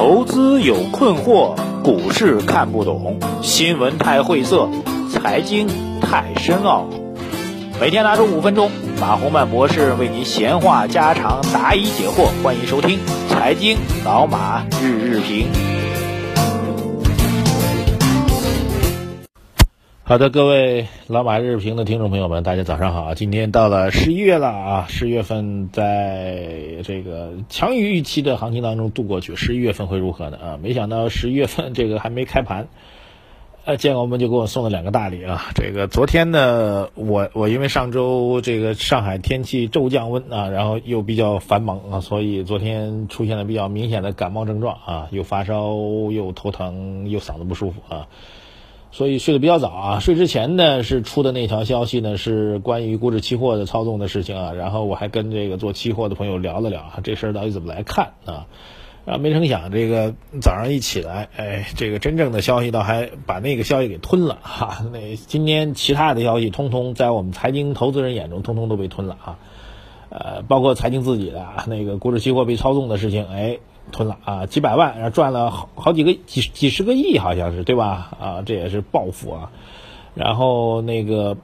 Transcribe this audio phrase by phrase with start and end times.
[0.00, 4.66] 投资有困惑，股市看不懂，新闻太晦涩，
[5.12, 5.68] 财经
[6.00, 6.88] 太深奥。
[7.78, 12.30] 每天拿出五分钟，马洪曼博士为您闲话家常，答疑解惑。
[12.42, 15.48] 欢迎收听《财经老马日日评》。
[20.10, 23.14] 好的，各位老马日评的听众朋友们，大家早上好！
[23.14, 30.36] 今天到了十一月了啊，十月份在这个强于预期的行情当中度过去，十一月份会如何呢？
[30.36, 32.66] 啊，没想到十一月份这个还没开盘，
[33.64, 35.44] 呃，建国们就给我送了两个大礼啊！
[35.54, 45.72] 这个昨天呢，我我因为上周这个上海天气骤降温啊，然后又比较繁忙啊，所以昨天出现了比较明显的感冒症状啊，又发烧
[46.10, 48.08] 又头疼又嗓子不舒服啊。
[48.92, 58.46] 所以睡得比较早啊，睡之前呢是出的那条消息呢是关于股指期货的操纵的事情啊，然后我还跟这个做期货的朋友聊了聊啊，这事儿到底怎么来看啊？
[59.06, 64.84] 啊没成想这个早上一起来，哎，这个真正的消息倒还把那个消息给吞了哈。
[64.92, 69.38] 那今天其他的消息通通在我们财经投资人眼中通通都被吞了啊，
[70.10, 73.58] 呃，包括财经自己的那个股指期货被操纵的事情，哎。
[73.90, 78.16] 吞了啊，几百万，然后赚了好好几个几几十个亿，好像是对吧？
[78.18, 79.50] 啊，这也是暴富啊。
[80.14, 81.36] 然后那个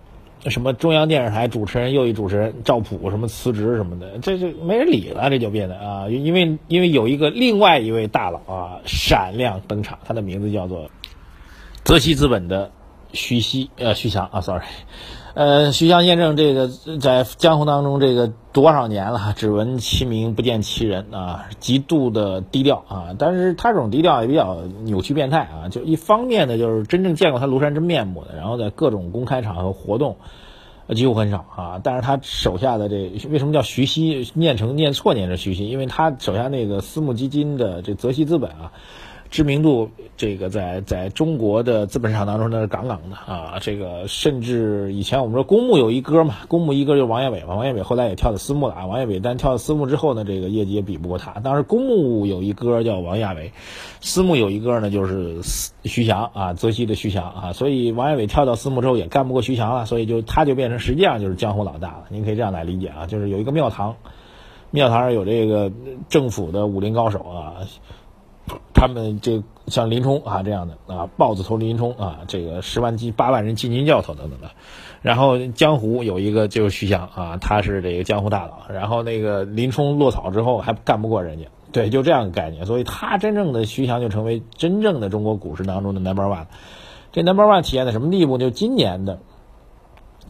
[0.47, 10.91] 什么中央电视台主持人又一主持人赵普什么辞职什么的，这这没人理了，这就变得啊，因为因为有一个另外一位大佬啊闪亮登场，他的名字叫做
[11.85, 12.71] 泽熙资本的
[13.13, 14.65] 徐熙呃徐翔啊，sorry。
[15.37, 16.67] 呃，徐翔验证这个
[16.99, 23.09] 在江湖当中这个多少年了， 只闻其名不见其人啊，极度的低调啊。
[23.19, 25.69] 但是他这种低调也比较扭曲变态啊。
[25.69, 30.17] 就一方面呢，就是真正见过他庐山真面目的，然后在各种公开场合活动，
[30.95, 31.81] 几乎很少啊。
[31.85, 34.27] 但是他手下的这为什么叫徐熙？
[34.33, 38.73] 念成念错念成徐熙，因为他手下那个私募基金的这泽熙资本啊。
[39.31, 43.59] 知名度，这个在在中国的资本市场当中那是杠杠的啊！
[43.61, 48.87] 这个甚至以前我们说公募有一哥嘛，公募一哥就是王亚伟嘛，王亚伟后来也跳到私募了啊。
[48.87, 51.33] 王亚伟但跳到私募之后呢，这个业绩也比不过他。
[51.41, 53.53] 当时公募有一哥叫王亚伟，
[54.01, 55.41] 私募有一哥呢就是
[55.85, 57.53] 徐翔啊，泽熙的徐翔啊。
[57.53, 62.05] 所以王亚伟跳到私募之后也干不过徐翔了，所以就他就变成实际上就是江湖老大了。
[62.11, 63.97] 您可以这样来理解啊，就是有一个庙堂，
[64.71, 65.73] 庙堂上有这个
[66.09, 67.55] 政府的武林高手啊。
[68.77, 74.51] 他们这像林冲啊这样的啊，豹子头林冲啊，这个十万金八万人金军教头等等的。
[75.01, 78.67] 然后江湖有一个就是徐翔啊，他是这个江湖大佬。
[78.69, 82.67] 然后那个林冲落草之后还干不过人家，对，就这样的概念。
[82.67, 86.47] 所以他真正的徐翔就成为真正的中国股市当中的 number one。
[87.13, 88.37] 这 number one 体现在什么地步？
[88.37, 89.21] 就今年的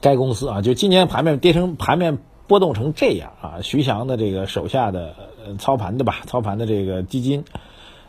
[0.01, 5.15] 该公司啊，就今年盘面跌成盘面波动成这样啊，徐翔的这个手下的
[5.59, 7.45] 操盘的吧，操盘的这个基金。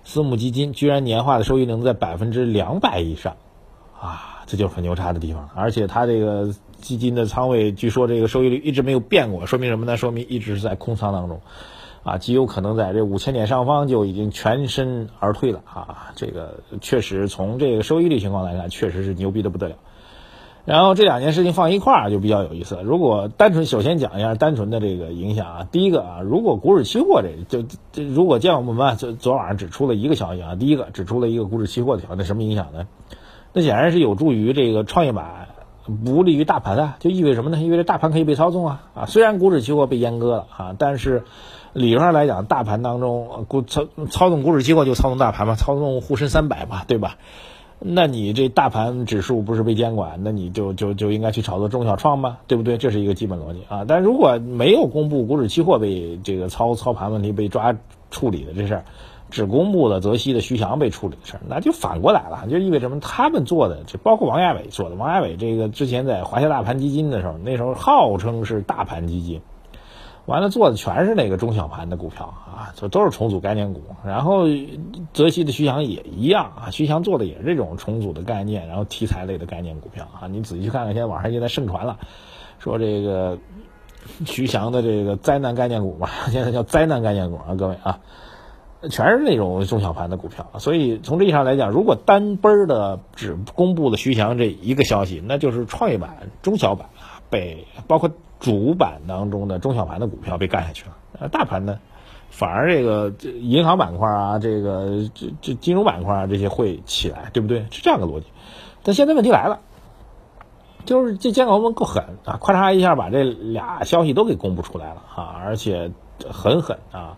[0.07, 3.35] 私募基金居然年化的收益能在百分之两百以上，
[3.99, 5.49] 啊，这就是很牛叉的地方。
[5.53, 9.97] 而且它这个基金的仓位，据说这个收益率一直没有变过，说明什么呢？
[9.97, 11.41] 说明一直是在空仓当中，
[12.03, 16.13] 啊，极有可能在这五千点上方就已经全身而退了啊。
[16.15, 19.75] 这个确实从这个收益率情况来看，确实是牛逼的不得了。
[20.67, 22.77] 然后这两件事情放一块儿就比较有意思。
[22.83, 32.85] 如果单纯首先讲一下单纯的这个影响啊，第一个啊，如果股指期货这就这如果见我们啊，昨昨晚上只出了一个消息啊，第一个只出了一个股指期货的消息，那什么影响呢？
[33.53, 35.47] 那显然是有助于这个创业板，
[36.03, 37.57] 不利于大盘啊，就意味着什么呢？
[37.59, 39.05] 意味着大盘可以被操纵啊啊！
[39.05, 41.23] 虽然股指期货被阉割了啊，但是
[41.71, 47.15] 理论上来讲，大盘当中股操操纵股指期货就操纵大盘嘛，操纵沪深三百嘛，对吧？
[47.79, 52.39] 那你这大盘指数不是被监管，那你就就就应该去炒作中小创吗？
[52.47, 52.77] 对不对？
[52.77, 53.85] 这是一个基本逻辑啊。
[53.87, 57.75] 但如果没有公布股指期货被这个操操盘问题被抓
[58.09, 58.85] 处理的这事儿，
[59.29, 62.99] 只公布了泽熙的徐翔被处理的事儿，那就反过来了，就意味着什么？
[62.99, 64.95] 他们做的，这包括王亚伟做的。
[64.95, 69.39] 王亚伟这个之前在华夏大盘基金的时候，那时候号称是大盘基金。
[70.27, 73.81] 完了，做的全是那个中小盘的股票啊，这都是重组概念股。
[74.05, 74.43] 然后
[75.13, 80.27] 泽熙的徐翔也一样啊，徐翔做的也是这种重组的概念，然后题材类的概念股票啊。
[80.27, 81.97] 你仔细看看，现在网上现在盛传了，
[82.59, 83.37] 说这个
[84.25, 88.01] 徐翔的这个灾难概念股嘛， 现在叫灾难概念股啊，各位啊，
[88.89, 90.45] 全是那种中小盘的股票。
[90.59, 96.89] 所以从这意义上来讲，如果单奔的只公布了徐翔这一个消息，那就是创业板、中小板
[97.29, 98.11] 被包括。
[98.39, 101.79] 主板当中的中小盘的股票被干下去了，呃，大盘呢，
[102.29, 107.65] 反而这个这银行板块啊，这个这这金融板块啊这些会起来，对不对？
[107.71, 108.27] 是这样的逻辑。
[108.83, 109.61] 但现在问题来了，
[110.85, 115.89] 就是这监管部门够狠啊，咔嚓一下把这俩消息都给公布出来了啊，而且
[116.29, 117.17] 很狠啊。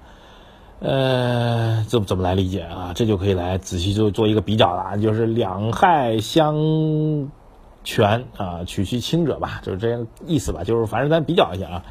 [0.80, 2.94] 呃，怎怎么来理解啊？
[2.96, 6.56] 这就可以来仔细做做一个比较了，就是两害相
[7.90, 10.64] 权啊，取其轻者吧，就是这样意思吧。
[10.64, 11.84] 就是反正咱比较一下啊，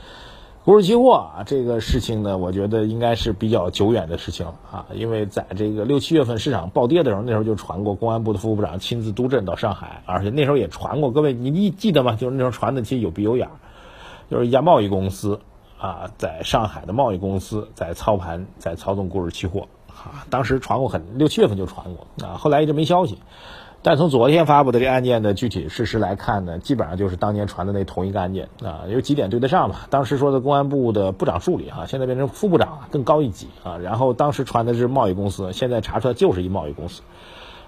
[0.64, 12.14] 股指期货啊这个事情呢，我觉得应该是比较久远的事情啊，因为在这个六七月份市场暴跌的时候，那时候就传过公安部的副部长亲自督阵到上海，而且那时候也传过，各位你记得吗？
[12.14, 13.48] 就是那时候传的其实有鼻有眼，
[14.30, 15.40] 就是一家贸易公司。
[15.80, 23.16] 啊，在上海的贸易公司在操盘，在操纵股指期货啊，当时传过很六七月份就传过啊，后来一直没消息。
[23.82, 29.86] 但从昨天发布的这案件的具体事实来看呢，基本上就是当年传的那同一个案件啊，有几点对得上吧。
[29.88, 33.78] 当时说的公安部的部长助理啊，现在变成副部长更高一级啊。
[33.78, 37.02] 然后当时传的是贸易公司，现在查出来就是一贸易公司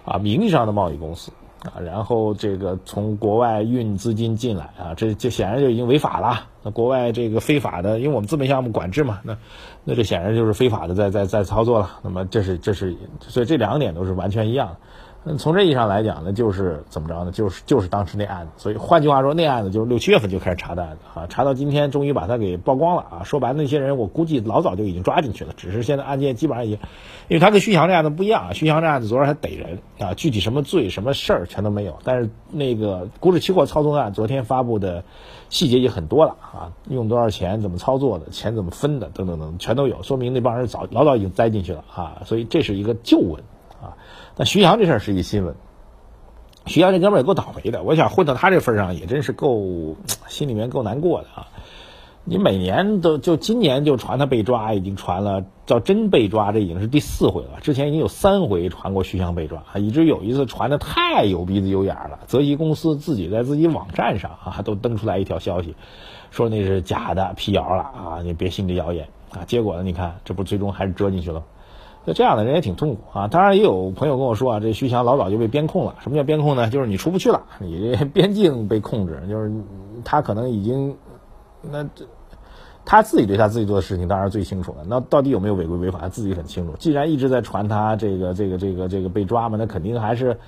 [0.05, 1.33] 啊，名义上的贸易公司。
[1.61, 6.47] 啊，然后这个从国外运资金进来啊，这这显然就已经违法了。
[6.63, 9.37] 那国外这个非法的，因为我们资本项目管制嘛，那
[9.85, 11.99] 那这显然就是非法的在在在操作了。
[12.03, 14.77] 那么这是这是，所以这两点都是完全一样的。
[15.25, 17.31] 嗯，从这意义上来讲呢，就是怎么着呢？
[17.31, 23.23] 就是就是当时那案子，所以换句话说，那案子就是六七月份就开始查的案子啊，查到今天终于把它给曝光了啊。
[23.23, 26.79] 说白了，那些人我估计老早就已经抓进去了，只是现在案件基本上已经，
[27.29, 35.05] 因为他跟徐翔这案子不一样啊，徐翔这案子昨儿还逮人啊，具体什么罪什么事儿全都没有，但是那个股指期货操纵案昨天发布的
[35.51, 43.39] 细节也很多了啊，用多少钱，怎么操作的，钱怎么分的，等等等，全都有，说明那帮人早老早已经栽进去了啊，所以这是一个旧闻。
[44.37, 45.55] 那徐翔这事儿是一新闻。
[46.67, 49.97] 徐翔这哥们儿也够倒霉的，我想混到他这份上也真是够
[50.29, 51.49] 心里面够难过的啊。
[52.23, 57.61] 你每年都就今年就传他被抓，已经传了，叫真被抓，这已经是第四回了。
[57.63, 65.75] 之前已经有三回传过徐翔被抓啊，以至于有一次传的太有鼻子有眼了，泽熙公司自己在自己网站上啊都登出来一条消息，
[66.31, 69.45] 说那是假的辟谣了啊，你别信这谣言啊。
[69.47, 71.43] 结果呢，你看这不最终还是折进去了。
[72.15, 73.29] 这样的人也挺痛苦啊！
[73.29, 75.97] 当然也有朋友跟我说啊，这徐翔老早就被边控了。
[76.03, 76.69] 什么叫边控呢？
[76.69, 79.53] 就是你出不去了，你这边境被控制，就是
[80.05, 80.97] 他可能已经
[81.63, 82.05] 那这
[82.85, 84.79] 他自己对他自己做的事情当然最清楚了。
[84.87, 86.75] 那到底有没有违规违法，他自己很清楚。
[86.79, 90.39] 既然一直在传他这个这个这个这个被抓嘛，那肯定还是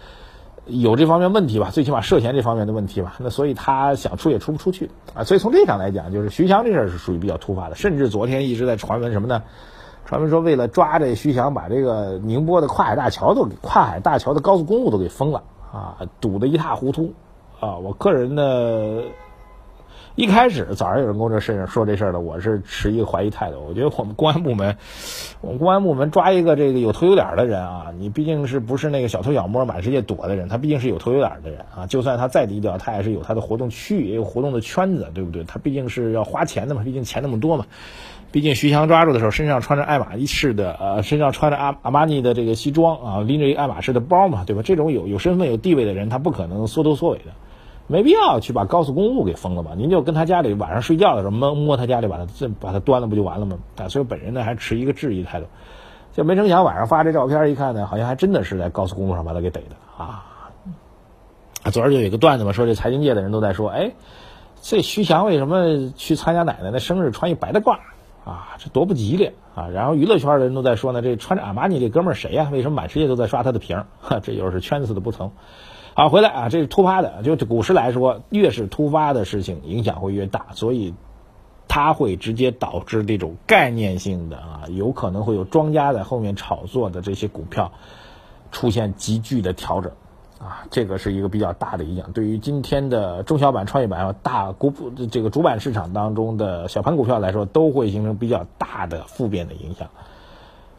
[0.66, 1.70] 有这方面问题吧？
[1.70, 3.14] 最起码涉嫌这方面的问题吧？
[3.18, 5.24] 那所以他想出也出不出去啊！
[5.24, 7.74] 所以从这上来讲，就是徐翔这事儿是属于比较突发的。
[7.74, 9.42] 甚至昨天一直在传闻什么呢？
[10.04, 17.14] 传闻说，为了抓这徐翔，把这个宁波的跨海大桥都给跨海大桥的高速公路都给封了啊，堵得一塌糊涂
[17.60, 17.76] 啊！
[17.76, 19.02] 我个人呢，
[20.16, 23.64] 一开始早上有人跟我这事情说这事儿的，我是持一个怀疑态度。
[23.66, 24.76] 我觉得我们公安部门，
[25.40, 30.48] 我们公安部门抓一个这个有头有脸的人啊，你毕竟是不是那个小偷小摸满世界躲的人？
[30.48, 35.44] 他毕竟是有头有脸的人啊，就算他再低调，他也是有他的活动区域，也有活动的圈子，对不对？
[35.44, 37.64] 他毕竟是要花钱的嘛，毕竟钱那么多嘛。
[38.32, 44.62] 毕竟徐翔抓住的时候，身上穿着爱马仕的，呃，身上穿着阿阿玛尼的这个西装啊，拎着一个爱马仕的包嘛，对吧？
[44.64, 47.32] 这种有有身份有地位的人，他不可能缩头缩尾的，
[47.88, 49.72] 没必要去把高速公路给封了吧？
[49.76, 53.58] 您就跟他家里晚上睡觉的时候摸摸他家里，把他这把他端了不就完了吗？
[53.76, 55.46] 啊，所以本人呢还持一个质疑态度，
[56.14, 60.24] 就没成想晚上发这照片一看呢，好像还真的是在高速公路上把他给逮的啊！
[61.70, 63.92] 昨儿就有一个段子嘛，说这财经界的人都在说，哎，
[64.62, 67.78] 这徐翔为什么去参加奶奶的生日穿一白大褂？
[68.24, 69.66] 啊，这多不吉利啊！
[69.68, 72.48] 然后娱乐圈的人都在说呢，这穿着阿玛尼这哥们儿谁呀？
[72.52, 73.84] 为什么满世界都在刷他的屏？
[74.00, 75.32] 哈，这又是圈子的不同。
[75.94, 80.94] 好，回来啊，这是突发的，就股市来说，越是突发的事情，影响会越大，所以
[81.66, 87.72] 它会直接导致这种概念性的啊，有可能会有庄家在后面炒作的这些股票
[88.52, 89.92] 出现急剧的调整。
[90.42, 94.72] 啊，这个是一个比较大的影响，对于今天的中小板、创业板、大股
[95.08, 99.88] 这个主板市场当中的小盘股票来说，都会形成比较大的负面的影响。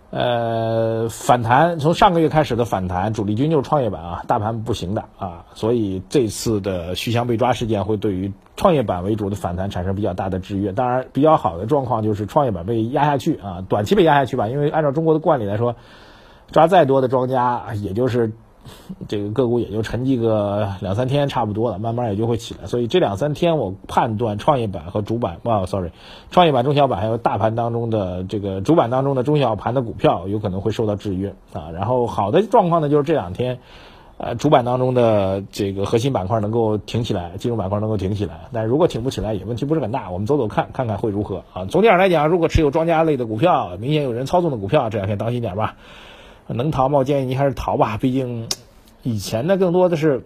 [0.10, 10.74] 呃，反弹从上个月开始的反弹，主力军就是创业板啊，大盘不行的啊，所以这次的徐翔被抓事件会对于创业板为主的反弹产生比较大的制约。
[10.74, 15.77] 当然，比较好的状况就是创业板被压下去啊，短期被压下去吧，因为按照中国的惯例来说，
[16.51, 18.34] 抓再多的庄家也就是。
[19.08, 22.67] 这个个股也就沉寂个两三天，差不多了，慢慢也就会起来。
[22.67, 25.91] 所以这两三天，我判断创业板和主板，啊，sorry，
[26.32, 31.72] 创业板、中小板还有大盘当中的这个主板当中的中小盘的股票，有可能会受到制约啊。
[31.74, 33.60] 然后好的状况呢，就是这两天，
[34.17, 38.41] 呃，主板当中的这个核心板块能够挺起来，金融板块能够挺起来。
[38.51, 40.10] 但如果挺不起来，也问题不是很大。
[40.10, 41.65] 我们走走看，看看会如何啊？
[41.65, 45.75] 总体上来讲，如果持有庄家类的股票，明显有人操纵的股票，这两天当心点吧。
[46.53, 47.00] 能逃吗？
[47.00, 47.98] 我建议您还是逃吧。
[47.98, 48.48] 毕竟，
[49.01, 50.25] 以前呢更多的是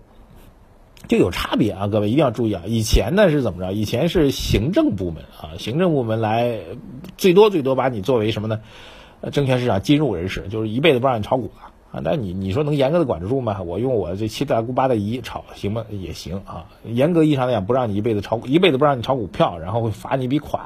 [1.08, 2.64] 就有差别啊，各位一定要注意啊。
[2.66, 3.74] 以前呢是怎么着？
[3.74, 6.60] 以前是行政部门啊，行政部门来
[7.18, 8.60] 最多最多把你作为什么呢？
[9.32, 12.02] 证券市场金融人士，就是一辈子不让你炒股了啊。
[12.04, 13.62] 那你你说能严格的管得住吗？
[13.64, 15.86] 我用我这七大姑八大姨炒行吗？
[15.90, 16.66] 也行啊。
[16.86, 20.62] 严格意义上来讲，不让你一辈子炒股，一辈子不让你炒股票，然后会罚你一笔款，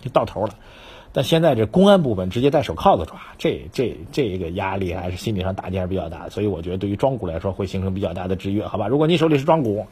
[0.00, 0.50] 就到头了。
[1.16, 8.86] 但现在这公安部门直接戴手铐子抓，这这这个压力还是心理上打击还是比较大的，所以我觉得对于庄股来说会形成比较大的制约，好吧？
[8.86, 9.86] 如果你手里是庄股，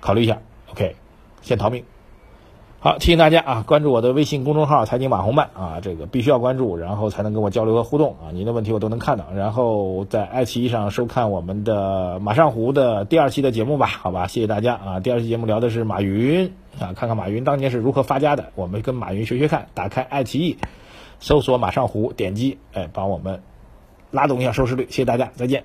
[0.00, 0.38] 考虑一下
[0.70, 0.94] ，OK，
[1.40, 1.82] 先逃命。
[2.84, 9.26] 好，提醒大家啊，关注我的微信公众号“财经马红漫”啊，这个必须要关注，然后才能跟我交流和互动啊，您的问题我都能看到。
[9.36, 14.98] 然后在爱奇艺上收看我们的马上湖的第二期的节目吧，好吧，谢谢大家啊。
[14.98, 19.68] 第二期节目聊的是马云啊，看看马云当年是如何发家的，我们跟马云学学看。
[19.74, 20.58] 打开爱奇艺，
[21.20, 23.42] 搜索马上湖，点击，哎，帮我们
[24.10, 25.62] 拉动一下收视率，谢谢大家，再见。